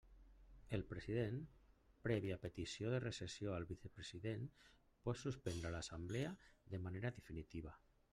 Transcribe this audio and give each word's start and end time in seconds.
El 0.75 0.83
president, 0.91 1.35
prèvia 2.07 2.37
petició 2.45 2.93
de 2.93 3.01
recessió 3.03 3.53
al 3.57 3.67
vicepresident, 3.73 4.47
pot 5.09 5.21
suspendre 5.25 5.73
l'Assemblea 5.77 6.33
de 6.73 6.81
manera 6.87 7.13
definitiva. 7.21 7.77